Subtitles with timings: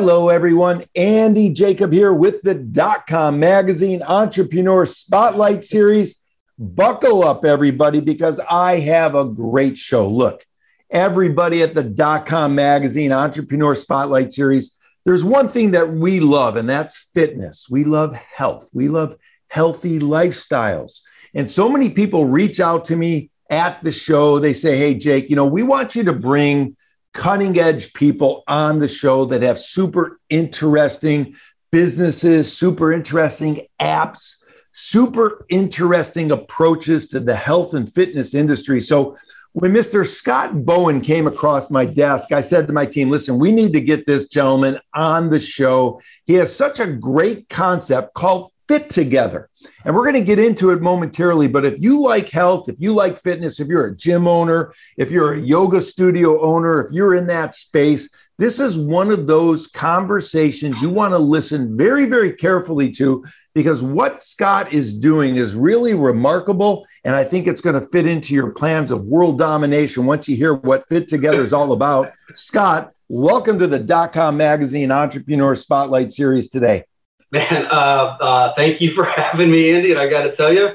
[0.00, 0.82] Hello, everyone.
[0.96, 6.22] Andy Jacob here with the Dot Com Magazine Entrepreneur Spotlight Series.
[6.58, 10.08] Buckle up, everybody, because I have a great show.
[10.08, 10.46] Look,
[10.88, 16.56] everybody at the Dot Com Magazine Entrepreneur Spotlight Series, there's one thing that we love,
[16.56, 17.68] and that's fitness.
[17.68, 19.16] We love health, we love
[19.48, 21.02] healthy lifestyles.
[21.34, 24.38] And so many people reach out to me at the show.
[24.38, 26.74] They say, Hey, Jake, you know, we want you to bring
[27.12, 31.34] cutting edge people on the show that have super interesting
[31.72, 38.80] businesses, super interesting apps, super interesting approaches to the health and fitness industry.
[38.80, 39.16] So
[39.52, 40.06] when Mr.
[40.06, 43.80] Scott Bowen came across my desk, I said to my team, listen, we need to
[43.80, 46.00] get this gentleman on the show.
[46.26, 49.50] He has such a great concept called Fit Together.
[49.84, 51.48] And we're going to get into it momentarily.
[51.48, 55.10] But if you like health, if you like fitness, if you're a gym owner, if
[55.10, 59.66] you're a yoga studio owner, if you're in that space, this is one of those
[59.66, 63.24] conversations you want to listen very, very carefully to
[63.56, 66.86] because what Scott is doing is really remarkable.
[67.02, 70.36] And I think it's going to fit into your plans of world domination once you
[70.36, 72.12] hear what Fit Together is all about.
[72.34, 76.84] Scott, welcome to the Dot Com Magazine Entrepreneur Spotlight Series today.
[77.32, 79.92] Man, uh, uh, thank you for having me, Andy.
[79.92, 80.70] And I got to tell you,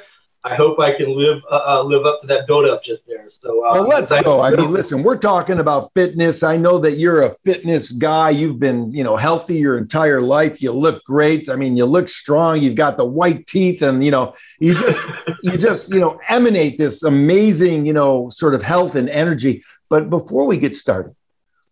[0.46, 3.28] I hope I can live uh, uh live up to that build up just there.
[3.42, 4.42] So, uh, well, let's go.
[4.42, 6.44] I mean, listen, we're talking about fitness.
[6.44, 8.30] I know that you're a fitness guy.
[8.30, 10.62] You've been, you know, healthy your entire life.
[10.62, 11.50] You look great.
[11.50, 12.62] I mean, you look strong.
[12.62, 15.10] You've got the white teeth, and you know, you just,
[15.44, 19.64] you just, you know, emanate this amazing, you know, sort of health and energy.
[19.90, 21.16] But before we get started,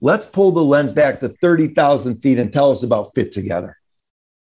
[0.01, 3.77] let's pull the lens back to thirty thousand feet and tell us about Fit Together.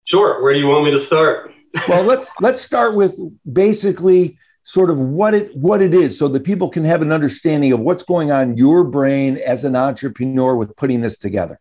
[0.06, 0.42] Sure.
[0.44, 1.52] Where do you want me to start?
[1.88, 3.20] well, let's let's start with
[3.52, 7.72] basically sort of what it what it is so that people can have an understanding
[7.74, 11.60] of what's going on in your brain as an entrepreneur with putting this together.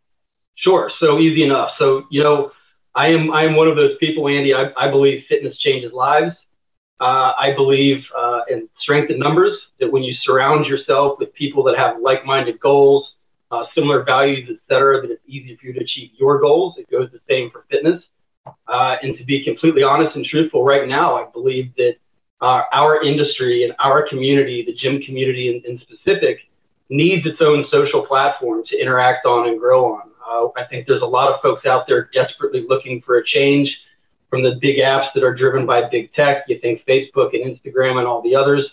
[0.56, 0.90] Sure.
[1.00, 1.70] So easy enough.
[1.78, 2.52] So, you know,
[2.94, 4.54] I am I am one of those people, Andy.
[4.54, 6.36] I, I believe fitness changes lives.
[7.00, 9.58] Uh, I believe uh, in strength in numbers.
[9.80, 13.14] That when you surround yourself with people that have like-minded goals,
[13.50, 16.76] uh, similar values, et cetera, that it's easy for you to achieve your goals.
[16.78, 18.02] It goes the same for fitness.
[18.46, 21.96] Uh, and to be completely honest and truthful, right now, I believe that
[22.40, 26.38] uh, our industry and our community, the gym community in, in, specific,
[26.90, 30.10] needs its own social platform to interact on and grow on.
[30.26, 33.70] Uh, I think there's a lot of folks out there desperately looking for a change
[34.28, 36.44] from the big apps that are driven by big tech.
[36.48, 38.66] You think Facebook and Instagram and all the others,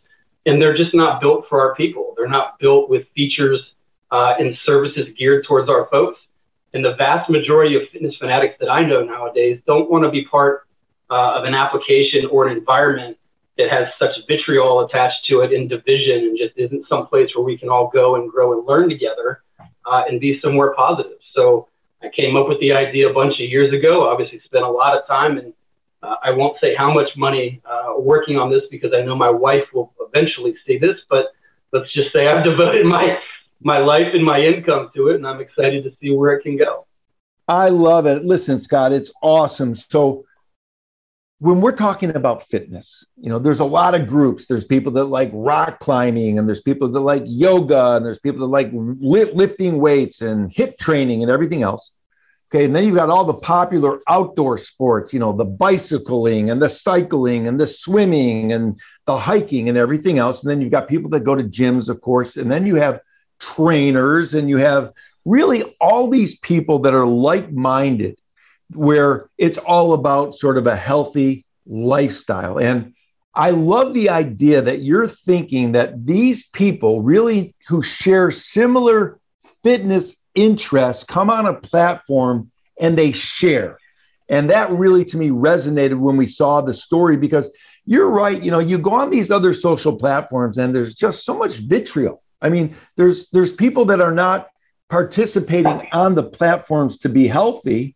[0.46, 2.14] and they're just not built for our people.
[2.18, 3.60] They're not built with features
[4.12, 6.20] uh, and services geared towards our folks.
[6.74, 10.26] And the vast majority of fitness fanatics that I know nowadays don't want to be
[10.26, 10.68] part
[11.10, 13.18] uh, of an application or an environment
[13.58, 17.44] that has such vitriol attached to it in division and just isn't some place where
[17.44, 19.42] we can all go and grow and learn together
[19.86, 21.18] uh, and be somewhere positive.
[21.36, 21.68] So
[22.02, 24.08] I came up with the idea a bunch of years ago.
[24.08, 25.54] Obviously, spent a lot of time and
[26.02, 29.30] uh, I won't say how much money uh, working on this because I know my
[29.30, 31.34] wife will eventually see this, but
[31.74, 33.20] let's just say I've devoted my
[33.62, 36.58] my life and my income to it, and I'm excited to see where it can
[36.58, 36.86] go.
[37.48, 38.24] I love it.
[38.24, 39.76] Listen, Scott, it's awesome.
[39.76, 40.26] So
[41.40, 44.46] when we're talking about fitness, you know, there's a lot of groups.
[44.46, 48.42] There's people that like rock climbing, and there's people that like yoga, and there's people
[48.42, 51.92] that like li- lifting weights and HIIT training and everything else.
[52.52, 56.60] Okay, and then you've got all the popular outdoor sports, you know, the bicycling and
[56.60, 60.42] the cycling and the swimming and the hiking and everything else.
[60.42, 62.38] And then you've got people that go to gyms, of course.
[62.38, 63.02] And then you have
[63.40, 64.92] trainers and you have
[65.26, 68.18] really all these people that are like minded,
[68.74, 72.58] where it's all about sort of a healthy lifestyle.
[72.60, 72.94] And
[73.34, 79.20] I love the idea that you're thinking that these people really who share similar
[79.64, 83.78] fitness interests come on a platform and they share.
[84.28, 87.56] And that really to me resonated when we saw the story because
[87.86, 88.42] you're right.
[88.42, 92.22] You know, you go on these other social platforms and there's just so much vitriol.
[92.42, 94.50] I mean, there's there's people that are not
[94.90, 97.96] participating on the platforms to be healthy.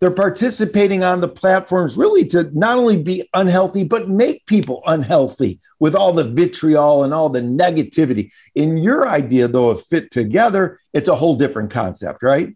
[0.00, 5.60] They're participating on the platforms really to not only be unhealthy, but make people unhealthy
[5.80, 8.30] with all the vitriol and all the negativity.
[8.54, 12.54] In your idea, though, of fit together, it's a whole different concept, right?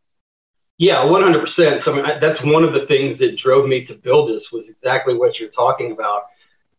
[0.79, 1.85] Yeah, 100%.
[1.85, 4.65] So I mean, that's one of the things that drove me to build this was
[4.69, 6.23] exactly what you're talking about.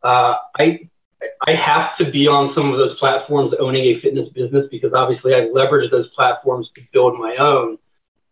[0.02, 0.90] Uh, I
[1.48, 5.34] I have to be on some of those platforms owning a fitness business because obviously
[5.36, 7.78] I leverage those platforms to build my own.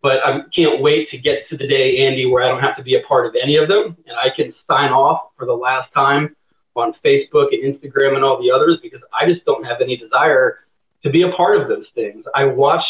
[0.02, 2.84] But I can't wait to get to the day, Andy, where I don't have to
[2.84, 5.94] be a part of any of them and I can sign off for the last
[5.94, 6.36] time
[6.76, 10.60] on Facebook and Instagram and all the others because I just don't have any desire
[11.04, 12.26] to be a part of those things.
[12.34, 12.84] I watch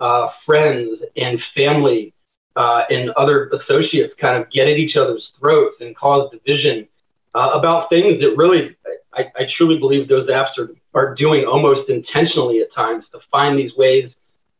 [0.00, 2.14] uh, friends and family
[2.54, 6.88] uh, and other associates kind of get at each other's throats and cause division
[7.36, 8.76] uh, about things that really
[9.12, 13.58] I, I truly believe those apps are, are doing almost intentionally at times to find
[13.58, 14.10] these ways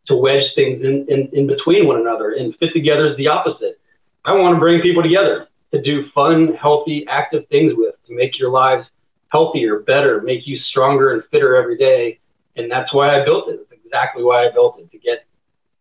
[0.06, 2.32] to wedge things in, in, in between one another.
[2.32, 3.80] And Fit Together is the opposite.
[4.24, 8.38] I want to bring people together to do fun, healthy, active things with, to make
[8.38, 8.86] your lives
[9.28, 12.18] healthier, better, make you stronger and fitter every day.
[12.56, 13.60] And that's why I built it.
[13.60, 15.24] It's exactly why I built it to get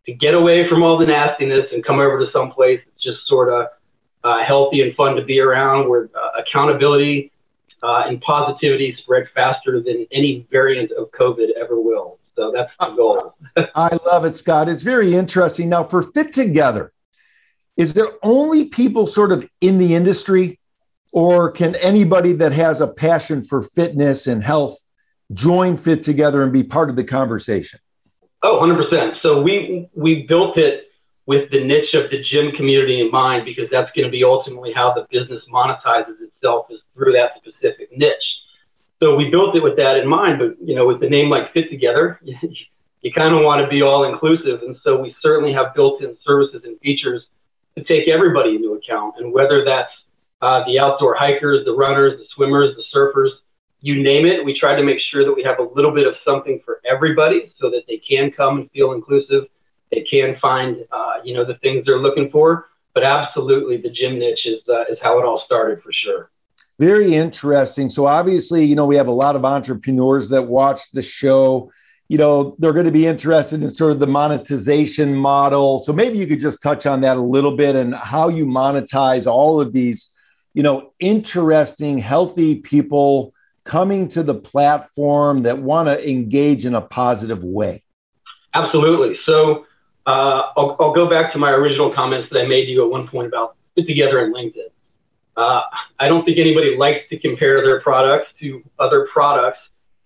[0.06, 3.26] to get away from all the nastiness and come over to some place that's just
[3.26, 3.66] sort of
[4.26, 7.30] uh, healthy and fun to be around, where uh, accountability
[7.82, 12.18] uh, and positivity spread faster than any variant of COVID ever will.
[12.34, 13.36] So that's the goal.
[13.74, 14.68] I love it, Scott.
[14.68, 15.68] It's very interesting.
[15.68, 16.92] Now, for Fit Together,
[17.76, 20.58] is there only people sort of in the industry,
[21.12, 24.76] or can anybody that has a passion for fitness and health
[25.32, 27.78] join Fit Together and be part of the conversation?
[28.42, 29.22] Oh, 100%.
[29.22, 30.85] So we we built it
[31.26, 34.72] with the niche of the gym community in mind because that's going to be ultimately
[34.72, 38.14] how the business monetizes itself is through that specific niche.
[39.02, 41.52] So we built it with that in mind, but you know, with the name like
[41.52, 45.74] Fit Together, you kind of want to be all inclusive, and so we certainly have
[45.74, 47.22] built-in services and features
[47.76, 49.92] to take everybody into account, and whether that's
[50.40, 53.30] uh, the outdoor hikers, the runners, the swimmers, the surfers,
[53.80, 54.44] you name it.
[54.44, 57.52] We try to make sure that we have a little bit of something for everybody
[57.60, 59.44] so that they can come and feel inclusive
[59.90, 62.68] they can find, uh, you know, the things they're looking for.
[62.94, 66.30] But absolutely, the gym niche is uh, is how it all started for sure.
[66.78, 67.88] Very interesting.
[67.90, 71.70] So obviously, you know, we have a lot of entrepreneurs that watch the show.
[72.08, 75.78] You know, they're going to be interested in sort of the monetization model.
[75.80, 79.26] So maybe you could just touch on that a little bit and how you monetize
[79.26, 80.14] all of these,
[80.54, 83.34] you know, interesting, healthy people
[83.64, 87.82] coming to the platform that want to engage in a positive way.
[88.54, 89.18] Absolutely.
[89.26, 89.66] So
[90.06, 92.90] uh, I'll, I'll, go back to my original comments that I made to you at
[92.90, 94.70] one point about Fit Together and LinkedIn.
[95.36, 95.62] Uh,
[95.98, 99.58] I don't think anybody likes to compare their products to other products,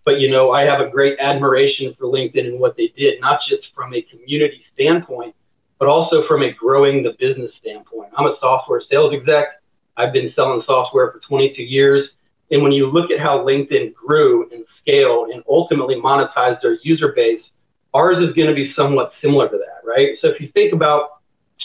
[0.04, 3.40] but you know, I have a great admiration for LinkedIn and what they did, not
[3.48, 5.34] just from a community standpoint,
[5.78, 8.10] but also from a growing the business standpoint.
[8.16, 9.48] I'm a software sales exec.
[9.96, 12.08] I've been selling software for 22 years.
[12.50, 17.12] And when you look at how LinkedIn grew and scaled and ultimately monetized their user
[17.12, 17.42] base,
[17.92, 20.16] Ours is going to be somewhat similar to that, right?
[20.22, 21.20] So if you think about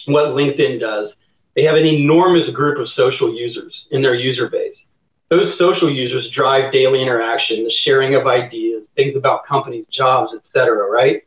[0.08, 1.12] what LinkedIn does,
[1.56, 4.76] they have an enormous group of social users in their user base.
[5.30, 10.42] Those social users drive daily interaction, the sharing of ideas, things about companies, jobs, et
[10.54, 11.24] cetera, right?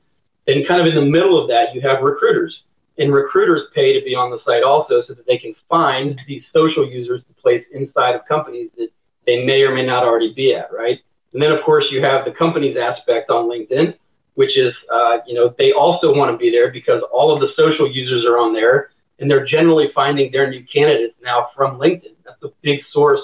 [0.47, 2.63] And kind of in the middle of that, you have recruiters.
[2.99, 6.43] And recruiters pay to be on the site also so that they can find these
[6.55, 8.89] social users to place inside of companies that
[9.27, 10.99] they may or may not already be at, right?
[11.33, 13.95] And then, of course, you have the company's aspect on LinkedIn,
[14.39, 17.51] which is, uh, you know, they also want to be there because all of the
[17.57, 22.15] social users are on there and they're generally finding their new candidates now from LinkedIn.
[22.25, 23.21] That's a big source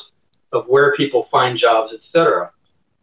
[0.53, 2.51] of where people find jobs, et cetera.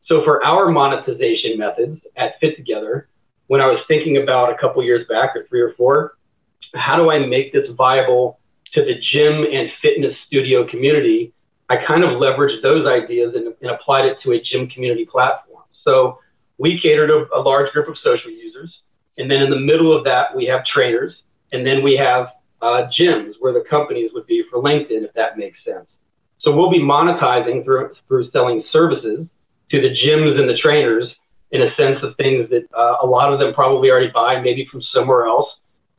[0.08, 3.08] So for our monetization methods at Fit Together,
[3.48, 6.18] when I was thinking about a couple years back or three or four,
[6.76, 8.42] how do I make this viable
[8.74, 11.32] to the gym and fitness studio community?
[11.70, 15.64] I kind of leveraged those ideas and, and applied it to a gym community platform.
[15.88, 16.20] So
[16.58, 18.82] we cater to a large group of social users.
[19.18, 21.14] And then in the middle of that, we have trainers.
[21.52, 22.28] And then we have
[22.62, 25.88] uh, gyms where the companies would be for LinkedIn, if that makes sense.
[26.40, 29.28] So we'll be monetizing through, through selling services
[29.72, 31.10] to the gyms and the trainers
[31.52, 34.68] in a sense of things that uh, a lot of them probably already buy, maybe
[34.72, 35.50] from somewhere else.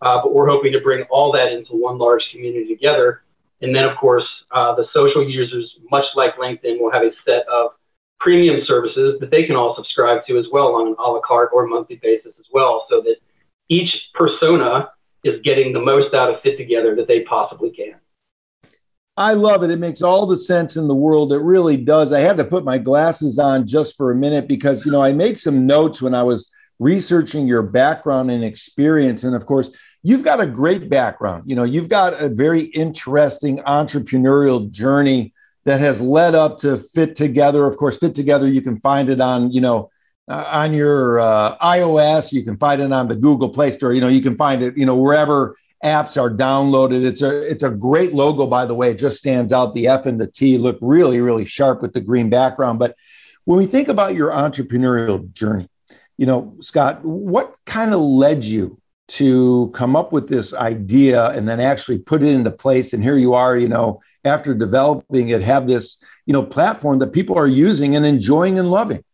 [0.00, 3.22] Uh, but we're hoping to bring all that into one large community together.
[3.60, 7.46] And then, of course, uh, the social users, much like LinkedIn, will have a set
[7.48, 7.72] of
[8.22, 11.50] premium services that they can all subscribe to as well on an a la carte
[11.52, 13.16] or monthly basis as well, so that
[13.68, 14.90] each persona
[15.24, 17.94] is getting the most out of Fit Together that they possibly can.
[19.16, 19.70] I love it.
[19.70, 21.32] It makes all the sense in the world.
[21.32, 22.12] It really does.
[22.12, 25.12] I had to put my glasses on just for a minute because, you know, I
[25.12, 29.24] made some notes when I was researching your background and experience.
[29.24, 29.70] And of course,
[30.02, 31.44] you've got a great background.
[31.46, 37.14] You know, you've got a very interesting entrepreneurial journey that has led up to Fit
[37.14, 37.66] Together.
[37.66, 39.90] Of course, Fit Together, you can find it on, you know,
[40.28, 42.32] uh, on your uh, iOS.
[42.32, 43.92] You can find it on the Google Play Store.
[43.92, 47.04] You know, you can find it, you know, wherever apps are downloaded.
[47.04, 48.90] It's a it's a great logo, by the way.
[48.90, 49.74] It just stands out.
[49.74, 52.78] The F and the T look really, really sharp with the green background.
[52.78, 52.96] But
[53.44, 55.68] when we think about your entrepreneurial journey,
[56.16, 61.48] you know, Scott, what kind of led you to come up with this idea and
[61.48, 62.92] then actually put it into place?
[62.92, 67.12] And here you are, you know, after developing it, have this, you know, platform that
[67.12, 69.04] people are using and enjoying and loving.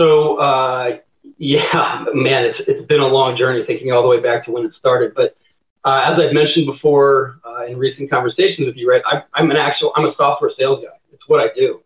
[0.00, 0.98] So, uh,
[1.38, 4.64] yeah, man, it's, it's been a long journey thinking all the way back to when
[4.64, 5.14] it started.
[5.14, 5.36] But
[5.84, 9.56] uh, as I've mentioned before uh, in recent conversations with you, right, I, I'm an
[9.56, 10.96] actual, I'm a software sales guy.
[11.12, 11.80] It's what I do.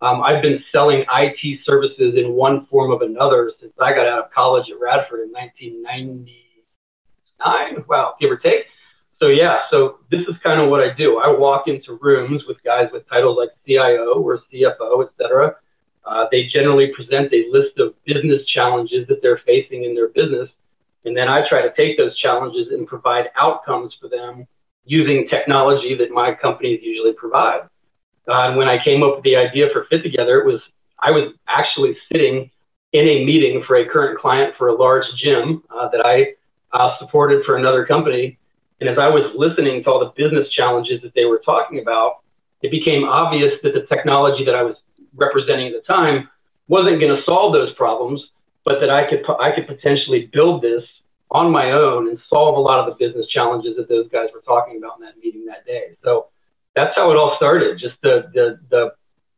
[0.00, 4.24] Um, I've been selling IT services in one form of another since I got out
[4.24, 5.32] of college at Radford in
[7.44, 7.84] 1999.
[7.88, 8.66] Wow, give or take.
[9.20, 11.18] So yeah, so this is kind of what I do.
[11.18, 15.56] I walk into rooms with guys with titles like CIO or CFO, et cetera.
[16.04, 20.50] Uh, they generally present a list of business challenges that they're facing in their business
[21.04, 24.46] and then I try to take those challenges and provide outcomes for them
[24.86, 27.62] using technology that my companies usually provide.
[28.28, 30.60] Uh, and when I came up with the idea for Fit Together, it was
[31.00, 32.50] I was actually sitting
[32.92, 36.34] in a meeting for a current client for a large gym uh, that I
[36.74, 38.38] uh, supported for another company.
[38.80, 42.18] And as I was listening to all the business challenges that they were talking about,
[42.62, 44.76] it became obvious that the technology that I was
[45.14, 46.28] representing at the time
[46.68, 48.20] wasn't going to solve those problems,
[48.64, 50.82] but that I could I could potentially build this
[51.30, 54.40] on my own and solve a lot of the business challenges that those guys were
[54.40, 55.96] talking about in that meeting that day.
[56.02, 56.28] So
[56.74, 57.78] that's how it all started.
[57.78, 58.94] Just the the the,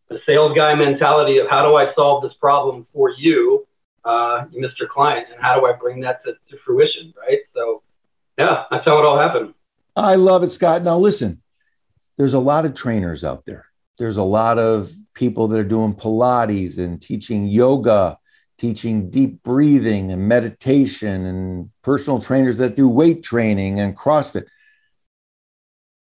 [0.09, 3.67] the sales guy mentality of how do I solve this problem for you,
[4.07, 4.89] uh, Mr.
[4.89, 7.41] Client, and how do I bring that to, to fruition, right?
[7.55, 7.83] So
[8.39, 9.55] yeah, that's how it all happened.
[9.95, 10.83] I love it, Scott.
[10.83, 11.43] Now listen,
[12.17, 13.67] there's a lot of trainers out there.
[13.99, 18.19] There's a lot of people that are doing Pilates and teaching yoga
[18.59, 24.47] teaching deep breathing and meditation and personal trainers that do weight training and CrossFit.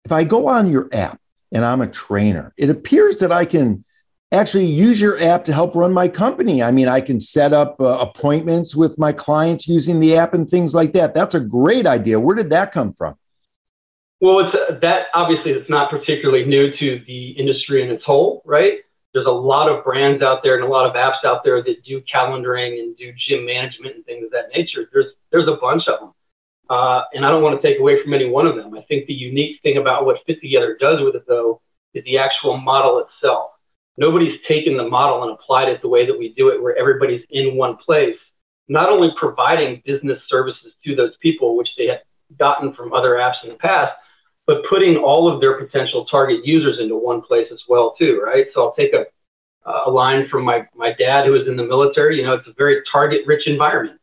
[0.06, 1.20] If I go on your app
[1.52, 3.84] and I'm a trainer, it appears that I can
[4.32, 6.62] actually use your app to help run my company.
[6.62, 10.50] I mean, I can set up uh, appointments with my clients using the app and
[10.50, 11.14] things like that.
[11.14, 12.20] That's a great idea.
[12.20, 13.16] Where did that come from?
[14.22, 18.42] Well, it's uh, that obviously it's not particularly new to the industry in its whole,
[18.46, 18.80] right?
[19.16, 21.86] there's a lot of brands out there and a lot of apps out there that
[21.86, 24.90] do calendaring and do gym management and things of that nature.
[24.92, 26.14] There's there's a bunch of them,
[26.70, 28.76] uh, and I don't want to take away from any one of them.
[28.76, 31.62] I think the unique thing about what Fit Together does with it though
[31.94, 33.52] is the actual model itself.
[33.98, 37.24] Nobody's taken the model and applied it the way that we do it, where everybody's
[37.30, 38.18] in one place,
[38.68, 42.02] not only providing business services to those people, which they had
[42.38, 43.94] gotten from other apps in the past,
[44.48, 48.48] but putting all of their potential target users into one place as well too, right?
[48.54, 49.06] So I'll take a,
[49.86, 52.18] a line from my, my dad who was in the military.
[52.18, 54.00] You know, it's a very target rich environment.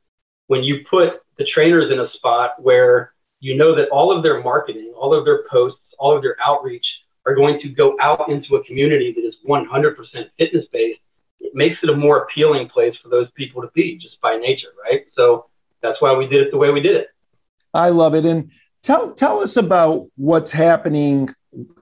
[0.49, 4.43] When you put the trainers in a spot where you know that all of their
[4.43, 6.87] marketing, all of their posts, all of their outreach
[7.27, 9.97] are going to go out into a community that is 100%
[10.39, 11.01] fitness based,
[11.41, 14.69] it makes it a more appealing place for those people to be just by nature,
[14.85, 15.05] right?
[15.17, 15.47] So
[15.83, 17.09] that's why we did it the way we did it.
[17.75, 18.25] I love it.
[18.25, 18.51] And
[18.83, 21.29] Tell tell us about what's happening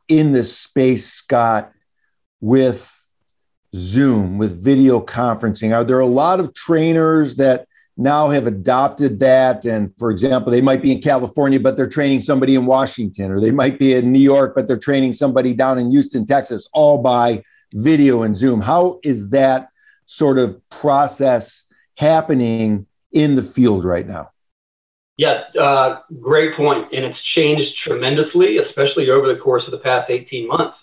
[0.09, 1.73] in this space, Scott,
[2.40, 2.94] with
[3.75, 5.75] Zoom, with video conferencing.
[5.75, 7.66] Are there a lot of trainers that
[8.00, 9.64] now have adopted that?
[9.64, 13.40] And for example, they might be in California, but they're training somebody in Washington, or
[13.40, 16.99] they might be in New York, but they're training somebody down in Houston, Texas, all
[16.99, 17.42] by
[17.73, 18.61] video and Zoom.
[18.61, 19.69] How is that
[20.07, 21.64] sort of process
[21.97, 24.30] happening in the field right now?
[25.16, 26.88] Yeah, uh, great point.
[26.92, 30.76] And it's changed tremendously, especially over the course of the past 18 months.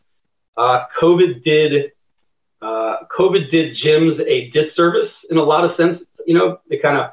[0.55, 1.91] Uh, COVID did
[2.61, 6.01] uh, COVID did gyms a disservice in a lot of sense.
[6.27, 7.11] You know, they kind of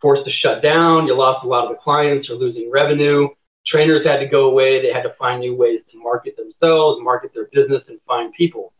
[0.00, 1.06] forced to shut down.
[1.06, 2.28] You lost a lot of the clients.
[2.28, 3.28] You're losing revenue.
[3.66, 4.80] Trainers had to go away.
[4.80, 8.72] They had to find new ways to market themselves, market their business, and find people.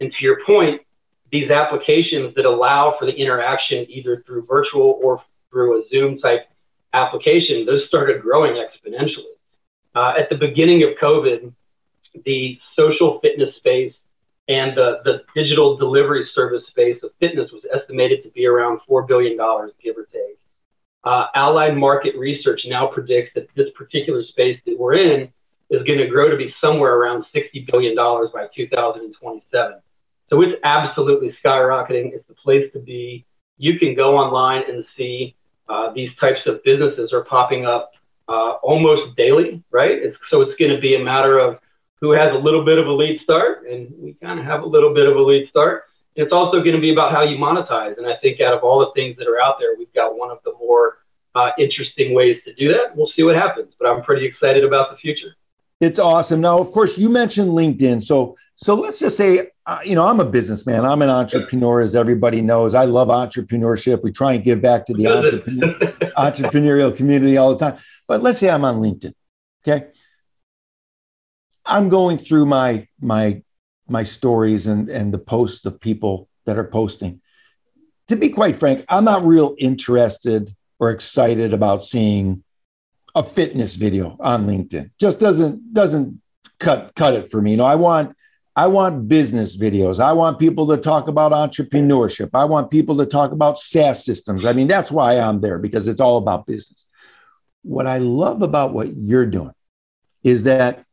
[0.00, 0.80] And to your point,
[1.30, 6.46] these applications that allow for the interaction either through virtual or through a Zoom type
[6.92, 9.34] application, those started growing exponentially.
[9.94, 11.52] Uh, at the beginning of COVID,
[12.24, 13.94] the social fitness space
[14.48, 19.06] and the, the digital delivery service space of fitness was estimated to be around $4
[19.06, 19.36] billion,
[19.82, 20.38] give or take.
[21.02, 25.32] Uh, Allied Market Research now predicts that this particular space that we're in
[25.70, 29.80] is going to grow to be somewhere around $60 billion by 2027.
[30.30, 32.14] So it's absolutely skyrocketing.
[32.14, 33.24] It's the place to be.
[33.56, 35.36] You can go online and see
[35.68, 37.92] uh, these types of businesses are popping up
[38.28, 39.92] uh, almost daily, right?
[39.92, 41.58] It's, so it's going to be a matter of
[42.00, 44.66] who has a little bit of a lead start, and we kind of have a
[44.66, 45.84] little bit of a lead start.
[46.16, 47.98] It's also going to be about how you monetize.
[47.98, 50.30] And I think out of all the things that are out there, we've got one
[50.30, 50.98] of the more
[51.34, 52.96] uh, interesting ways to do that.
[52.96, 55.34] We'll see what happens, but I'm pretty excited about the future.
[55.80, 56.40] It's awesome.
[56.40, 58.02] Now, of course, you mentioned LinkedIn.
[58.02, 60.84] So, so let's just say, uh, you know, I'm a businessman.
[60.84, 62.74] I'm an entrepreneur, as everybody knows.
[62.74, 64.02] I love entrepreneurship.
[64.02, 65.74] We try and give back to the entrepreneur,
[66.16, 67.78] entrepreneurial community all the time.
[68.06, 69.12] But let's say I'm on LinkedIn.
[69.66, 69.88] Okay,
[71.66, 73.42] I'm going through my my
[73.88, 77.20] my stories and and the posts of people that are posting.
[78.08, 82.44] To be quite frank, I'm not real interested or excited about seeing
[83.14, 84.90] a fitness video on LinkedIn.
[84.98, 86.20] Just doesn't doesn't
[86.58, 87.52] cut cut it for me.
[87.52, 88.14] You know, I want
[88.56, 89.98] I want business videos.
[89.98, 92.30] I want people to talk about entrepreneurship.
[92.34, 94.44] I want people to talk about SaaS systems.
[94.44, 96.86] I mean, that's why I'm there because it's all about business.
[97.62, 99.54] What I love about what you're doing
[100.22, 100.84] is that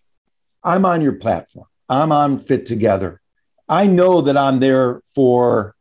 [0.64, 1.68] I'm on your platform.
[1.90, 3.22] I'm on Fit Together.
[3.68, 5.76] I know that I'm there for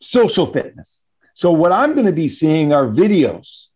[0.00, 1.04] social fitness.
[1.34, 3.68] So, what I'm going to be seeing are videos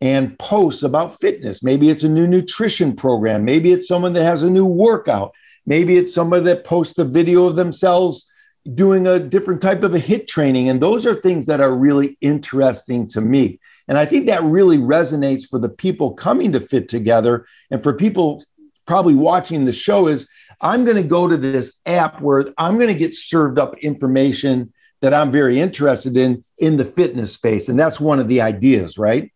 [0.00, 1.62] and posts about fitness.
[1.62, 3.44] Maybe it's a new nutrition program.
[3.44, 5.32] Maybe it's someone that has a new workout.
[5.66, 8.30] Maybe it's somebody that posts a video of themselves
[8.74, 10.68] doing a different type of a HIIT training.
[10.68, 13.58] And those are things that are really interesting to me.
[13.88, 17.94] And I think that really resonates for the people coming to Fit Together and for
[17.94, 18.42] people
[18.86, 20.28] probably watching the show is
[20.60, 24.72] I'm going to go to this app where I'm going to get served up information
[25.00, 27.68] that I'm very interested in in the fitness space.
[27.68, 29.32] And that's one of the ideas, right?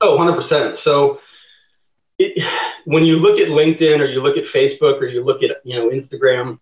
[0.00, 0.78] Oh, 100%.
[0.84, 1.20] So
[2.18, 2.42] it,
[2.86, 5.76] when you look at LinkedIn or you look at Facebook or you look at, you
[5.76, 6.58] know, Instagram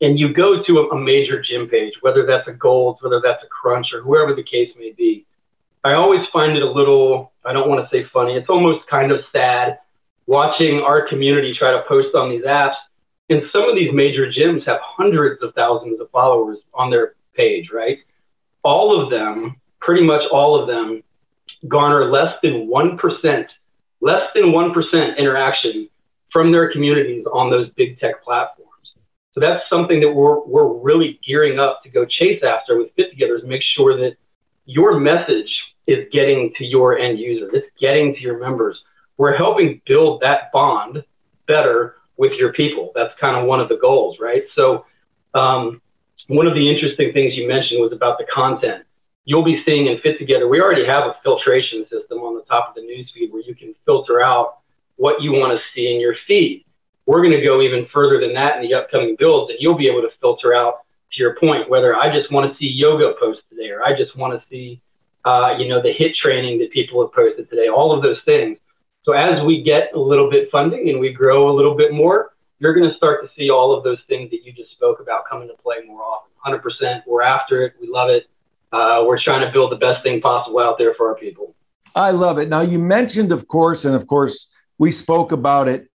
[0.00, 3.42] and you go to a, a major gym page, whether that's a Gold's, whether that's
[3.44, 5.24] a Crunch or whoever the case may be,
[5.84, 8.34] I always find it a little, I don't want to say funny.
[8.34, 9.78] It's almost kind of sad
[10.28, 12.74] watching our community try to post on these apps.
[13.30, 17.70] And some of these major gyms have hundreds of thousands of followers on their page,
[17.72, 17.98] right?
[18.62, 21.02] All of them, pretty much all of them,
[21.66, 23.46] garner less than 1%,
[24.02, 25.88] less than 1% interaction
[26.30, 28.68] from their communities on those big tech platforms.
[29.32, 33.10] So that's something that we're, we're really gearing up to go chase after with Fit
[33.10, 34.16] Together is make sure that
[34.66, 35.50] your message
[35.86, 38.78] is getting to your end user, it's getting to your members
[39.18, 41.04] we're helping build that bond
[41.46, 42.92] better with your people.
[42.94, 44.44] That's kind of one of the goals, right?
[44.54, 44.86] So,
[45.34, 45.82] um,
[46.28, 48.84] one of the interesting things you mentioned was about the content.
[49.24, 52.70] You'll be seeing in Fit Together, we already have a filtration system on the top
[52.70, 54.58] of the newsfeed where you can filter out
[54.96, 56.64] what you want to see in your feed.
[57.06, 59.88] We're going to go even further than that in the upcoming builds, and you'll be
[59.88, 60.80] able to filter out,
[61.12, 64.14] to your point, whether I just want to see yoga posts today or I just
[64.16, 64.80] want to see,
[65.24, 68.58] uh, you know, the HIIT training that people have posted today, all of those things
[69.08, 72.34] so as we get a little bit funding and we grow a little bit more,
[72.58, 75.22] you're going to start to see all of those things that you just spoke about
[75.26, 76.30] come into play more often.
[76.44, 77.04] 100%.
[77.06, 77.72] We're after it.
[77.80, 78.26] We love it.
[78.70, 81.54] Uh, we're trying to build the best thing possible out there for our people.
[81.94, 82.50] I love it.
[82.50, 85.88] Now, you mentioned, of course, and of course, we spoke about it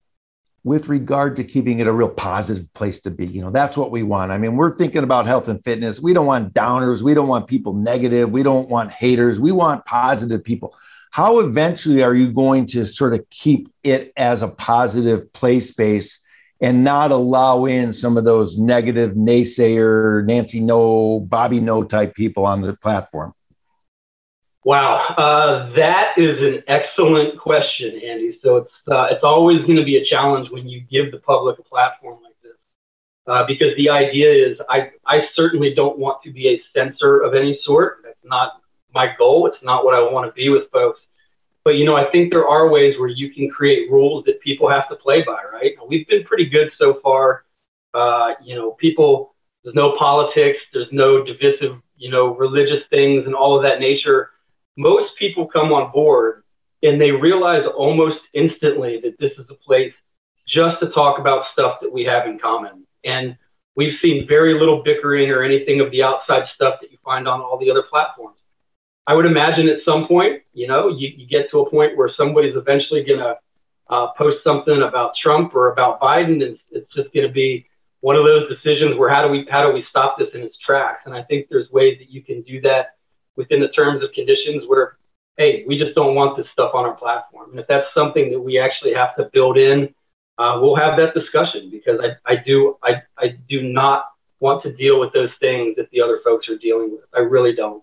[0.64, 3.26] with regard to keeping it a real positive place to be.
[3.26, 4.32] You know, that's what we want.
[4.32, 6.00] I mean, we're thinking about health and fitness.
[6.00, 7.02] We don't want downers.
[7.02, 8.30] We don't want people negative.
[8.30, 9.38] We don't want haters.
[9.38, 10.74] We want positive people
[11.12, 16.20] how eventually are you going to sort of keep it as a positive play space
[16.58, 22.46] and not allow in some of those negative naysayer, Nancy no, Bobby no type people
[22.46, 23.34] on the platform?
[24.64, 28.38] Wow, uh, that is an excellent question, Andy.
[28.42, 31.58] So it's uh, it's always going to be a challenge when you give the public
[31.58, 32.56] a platform like this,
[33.26, 37.34] uh, because the idea is I I certainly don't want to be a censor of
[37.34, 37.98] any sort.
[38.04, 38.61] That's not
[38.94, 39.46] my goal.
[39.46, 41.00] It's not what I want to be with folks.
[41.64, 44.68] But you know, I think there are ways where you can create rules that people
[44.68, 45.72] have to play by, right?
[45.86, 47.44] We've been pretty good so far.
[47.94, 53.34] Uh, you know, people there's no politics, there's no divisive, you know, religious things and
[53.34, 54.30] all of that nature.
[54.76, 56.42] Most people come on board
[56.82, 59.92] and they realize almost instantly that this is a place
[60.48, 62.84] just to talk about stuff that we have in common.
[63.04, 63.36] And
[63.76, 67.40] we've seen very little bickering or anything of the outside stuff that you find on
[67.40, 68.38] all the other platforms.
[69.06, 72.10] I would imagine at some point, you know, you, you get to a point where
[72.16, 73.36] somebody's eventually going to
[73.90, 77.66] uh, post something about Trump or about Biden, and it's just going to be
[78.00, 80.56] one of those decisions where how do we how do we stop this in its
[80.58, 81.02] tracks?
[81.04, 82.96] And I think there's ways that you can do that
[83.36, 84.96] within the terms of conditions where,
[85.36, 87.50] hey, we just don't want this stuff on our platform.
[87.50, 89.92] And if that's something that we actually have to build in
[90.38, 94.06] uh, we'll have that discussion because I, I do I, I do not
[94.40, 97.04] want to deal with those things that the other folks are dealing with.
[97.14, 97.82] I really don't.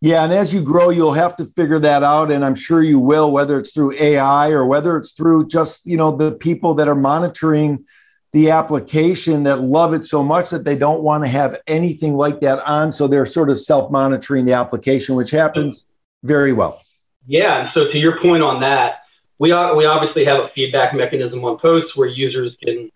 [0.00, 2.98] Yeah, and as you grow, you'll have to figure that out, and I'm sure you
[2.98, 6.88] will, whether it's through AI or whether it's through just you know the people that
[6.88, 7.84] are monitoring
[8.32, 12.40] the application that love it so much that they don't want to have anything like
[12.40, 15.86] that on, so they're sort of self-monitoring the application, which happens
[16.22, 16.82] very well.
[17.26, 19.04] Yeah, and so to your point on that,
[19.38, 22.90] we we obviously have a feedback mechanism on posts where users can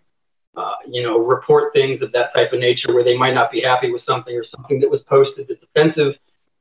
[0.55, 3.61] uh, you know report things of that type of nature where they might not be
[3.61, 6.13] happy with something or something that was posted that's offensive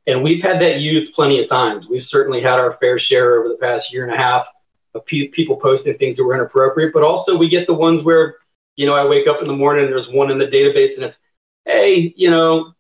[0.07, 1.87] and we've had that used plenty of times.
[1.89, 4.47] We've certainly had our fair share over the past year and a half
[4.95, 8.37] of pe- people posting things that were inappropriate, but also we get the ones where,
[8.77, 11.05] you know, I wake up in the morning and there's one in the database and
[11.05, 11.17] it's,
[11.65, 12.73] hey, you know,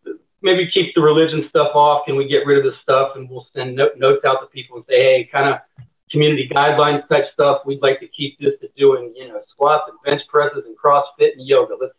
[0.42, 2.06] maybe keep the religion stuff off.
[2.06, 3.12] Can we get rid of this stuff?
[3.16, 5.60] And we'll send no- notes out to people and say, hey, kind of
[6.10, 7.62] community guidelines type stuff.
[7.64, 11.34] We'd like to keep this to doing, you know, squats and bench presses and CrossFit
[11.36, 11.76] and yoga.
[11.80, 11.94] Let's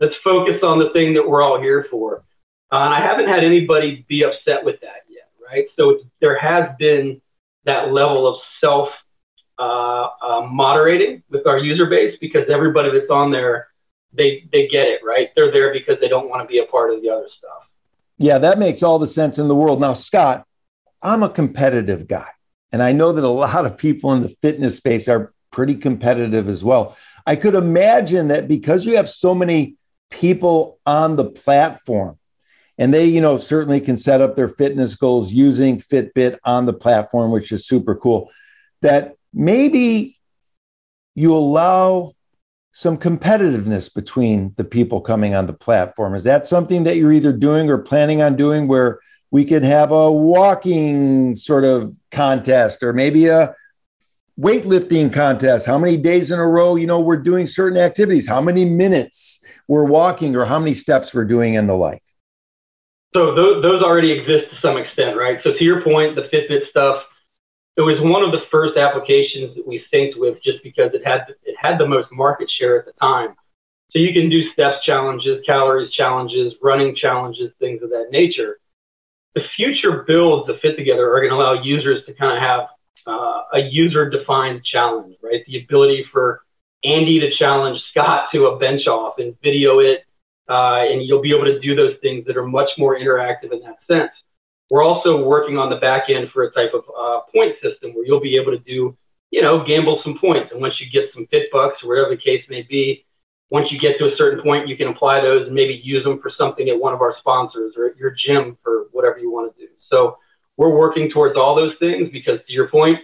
[0.00, 2.24] let's focus on the thing that we're all here for.
[2.74, 5.66] Uh, and I haven't had anybody be upset with that yet, right?
[5.78, 7.20] So there has been
[7.66, 8.88] that level of self
[9.60, 13.68] uh, uh, moderating with our user base because everybody that's on there,
[14.12, 15.28] they they get it, right?
[15.36, 17.62] They're there because they don't want to be a part of the other stuff.
[18.18, 19.80] Yeah, that makes all the sense in the world.
[19.80, 20.44] Now, Scott,
[21.00, 22.30] I'm a competitive guy,
[22.72, 26.48] and I know that a lot of people in the fitness space are pretty competitive
[26.48, 26.96] as well.
[27.24, 29.76] I could imagine that because you have so many
[30.10, 32.18] people on the platform
[32.78, 36.72] and they you know certainly can set up their fitness goals using Fitbit on the
[36.72, 38.30] platform which is super cool.
[38.82, 40.18] That maybe
[41.14, 42.12] you allow
[42.72, 46.14] some competitiveness between the people coming on the platform.
[46.14, 48.98] Is that something that you're either doing or planning on doing where
[49.30, 53.54] we could have a walking sort of contest or maybe a
[54.38, 55.66] weightlifting contest?
[55.66, 58.28] How many days in a row you know we're doing certain activities?
[58.28, 62.03] How many minutes we're walking or how many steps we're doing and the like
[63.14, 65.38] so those, those already exist to some extent, right?
[65.44, 67.02] So to your point, the Fitbit stuff,
[67.76, 71.26] it was one of the first applications that we synced with just because it had
[71.44, 73.34] it had the most market share at the time.
[73.90, 78.58] So you can do steps challenges, calories challenges, running challenges, things of that nature.
[79.34, 82.68] The future builds that fit together are going to allow users to kind of have
[83.06, 85.44] uh, a user defined challenge, right?
[85.46, 86.42] The ability for
[86.84, 90.03] Andy to challenge Scott to a bench off and video it
[90.48, 93.60] uh, and you'll be able to do those things that are much more interactive in
[93.60, 94.10] that sense.
[94.70, 98.04] We're also working on the back end for a type of uh, point system where
[98.04, 98.96] you'll be able to do,
[99.30, 100.50] you know, gamble some points.
[100.52, 103.04] And once you get some fit bucks or whatever the case may be,
[103.50, 106.20] once you get to a certain point, you can apply those and maybe use them
[106.20, 109.54] for something at one of our sponsors or at your gym for whatever you want
[109.54, 109.68] to do.
[109.90, 110.18] So
[110.56, 112.98] we're working towards all those things because to your point,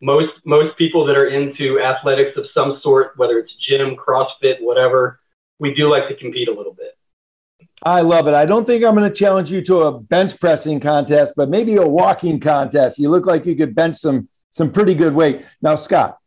[0.00, 5.20] most most people that are into athletics of some sort, whether it's gym, CrossFit, whatever,
[5.62, 6.98] we do like to compete a little bit.
[7.84, 8.34] I love it.
[8.34, 11.76] I don't think I'm going to challenge you to a bench pressing contest, but maybe
[11.76, 12.98] a walking contest.
[12.98, 15.46] You look like you could bench some some pretty good weight.
[15.62, 16.18] Now, Scott,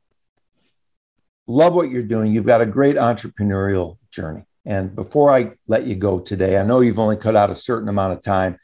[1.47, 2.33] love what you're doing.
[2.33, 4.45] You've got a great entrepreneurial journey.
[4.65, 7.87] And before I let you go today, I know you've only cut out a certain
[7.89, 8.57] amount of time.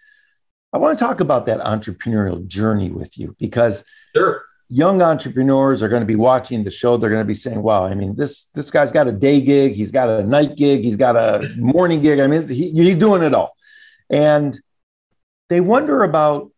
[0.74, 3.84] I want to talk about that entrepreneurial journey with you because
[4.16, 6.96] sure young entrepreneurs are going to be watching the show.
[6.96, 9.74] They're going to be saying wow i mean this this guy's got a day gig.
[9.74, 10.82] He's got a night gig.
[10.82, 12.20] He's got a morning gig.
[12.20, 13.56] I mean he, he's doing it all.
[14.10, 14.60] And
[15.50, 16.52] they wonder about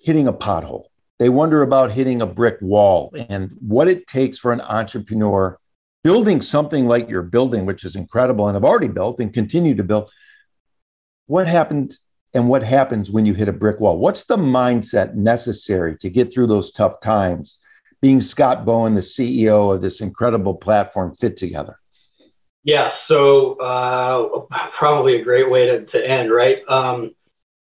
[0.00, 0.86] hitting a pothole.
[1.20, 5.58] They wonder about hitting a brick wall and what it takes for an entrepreneur
[6.02, 9.84] building something like you're building which is incredible and have already built and continue to
[9.84, 10.10] build.
[11.26, 11.96] What happened
[12.34, 13.98] and what happens when you hit a brick wall.
[13.98, 17.58] What's the mindset necessary to get through those tough times?
[18.00, 21.78] Being Scott Bowen, the CEO of this incredible platform, fit together.
[22.62, 26.58] Yeah, so uh, probably a great way to, to end, right?
[26.68, 27.14] Um,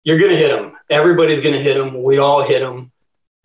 [0.03, 0.73] you're going to hit them.
[0.91, 2.03] Everybody's going to hit them.
[2.03, 2.91] We all hit them.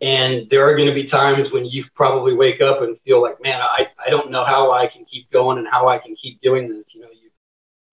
[0.00, 3.40] And there are going to be times when you probably wake up and feel like,
[3.42, 6.40] man, I, I don't know how I can keep going and how I can keep
[6.42, 6.84] doing this.
[6.92, 7.30] You know, you,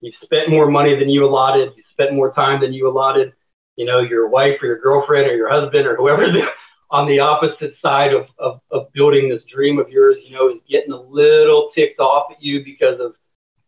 [0.00, 1.72] you've spent more money than you allotted.
[1.76, 3.32] You spent more time than you allotted,
[3.76, 6.26] you know, your wife or your girlfriend or your husband or whoever
[6.90, 10.60] on the opposite side of, of, of building this dream of yours, you know, is
[10.68, 13.14] getting a little ticked off at you because of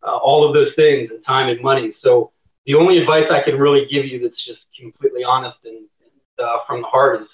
[0.07, 1.95] uh, all of those things and time and money.
[2.03, 2.33] So
[2.67, 5.87] the only advice I can really give you that's just completely honest and,
[6.39, 7.29] uh, from the heart is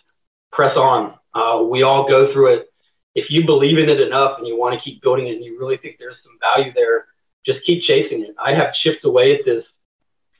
[0.52, 1.14] press on.
[1.34, 2.68] Uh, we all go through it.
[3.14, 5.58] If you believe in it enough and you want to keep building it and you
[5.58, 7.06] really think there's some value there,
[7.44, 8.34] just keep chasing it.
[8.42, 9.64] I have chipped away at this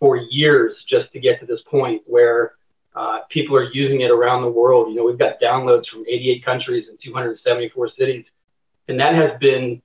[0.02, 2.54] for years just to get to this point where
[2.96, 4.88] uh, people are using it around the world.
[4.88, 8.24] You know, we've got downloads from 88 countries and 274 cities,
[8.88, 9.80] and that has been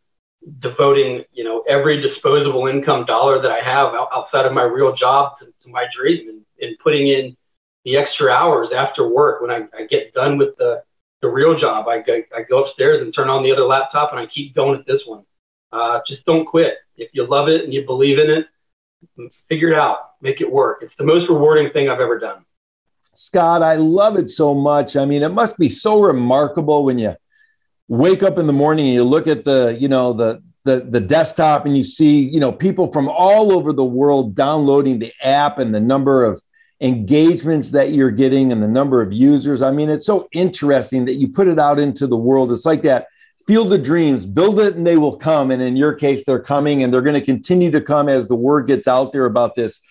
[0.60, 5.38] devoting, you know, every disposable income dollar that I have outside of my real job
[5.38, 7.38] to, to my dream and, and, putting in
[7.86, 10.82] the extra hours after work when I, I get done with the,
[11.22, 11.88] the real job.
[11.88, 14.80] I go, I go upstairs and turn on the other laptop and I keep going
[14.80, 15.26] at this one.
[15.72, 16.74] Uh, just don't quit.
[16.96, 18.48] If you love it and you believe in it,
[19.50, 20.80] figure it out, make it work.
[20.82, 22.46] It's the most rewarding thing I've ever done.
[23.14, 24.96] Scott, I love it so much.
[24.96, 27.16] I mean, it must be so remarkable when you
[27.88, 31.00] wake up in the morning and you look at the, you know, the the the
[31.00, 35.58] desktop and you see, you know, people from all over the world downloading the app
[35.58, 36.42] and the number of
[36.82, 39.62] engagements that you're getting and the number of users.
[39.62, 42.52] I mean, it's so interesting that you put it out into the world.
[42.52, 43.08] It's like that
[43.48, 45.52] field of dreams, build it and they will come.
[45.52, 48.36] And in your case, they're coming and they're going to continue to come as the
[48.36, 49.82] word gets out there about this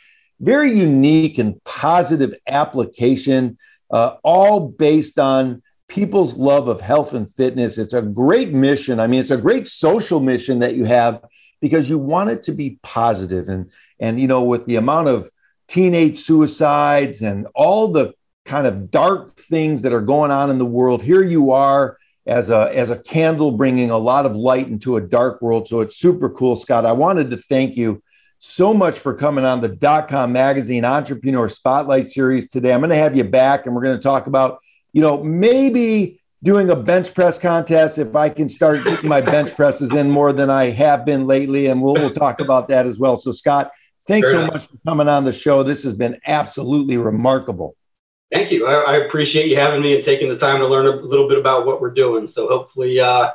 [0.41, 3.57] very unique and positive application,
[3.91, 7.79] uh, all based on people's love of health and fitness.
[7.79, 9.01] It's a great mission.
[9.01, 11.25] I mean, it's a great social mission that you have
[11.61, 13.49] because you want it to be positive.
[13.49, 15.31] And and you know, with the amount of
[15.69, 18.13] teenage suicides and all the
[18.45, 22.51] kind of dark things that are going on in the world, here you are as
[22.51, 25.69] a as a candle bringing a lot of light into a dark world.
[25.69, 26.85] So it's super cool, Scott.
[26.85, 28.03] I wanted to thank you
[28.39, 32.73] so much for coming on the dot com magazine entrepreneur spotlight series today.
[32.73, 34.61] I'm going to have you back and we're going to talk about
[34.93, 39.55] you know, maybe doing a bench press contest if I can start getting my bench
[39.55, 41.67] presses in more than I have been lately.
[41.67, 43.19] And we'll, we'll talk about that as well.
[43.19, 43.73] So, Scott,
[44.07, 45.63] thanks so much for coming on the show.
[45.63, 47.77] This has been absolutely remarkable.
[48.33, 48.67] Thank you.
[48.67, 51.39] I, I, appreciate you having me and taking the time to learn a little bit
[51.39, 52.33] about what we're doing.
[52.35, 53.29] So, hopefully, uh,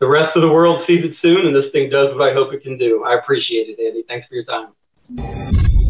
[0.00, 2.52] the rest of the world sees it soon and this thing does what I hope
[2.52, 3.04] it can do.
[3.04, 4.02] I appreciate it, Andy.
[4.08, 5.81] Thanks for your time.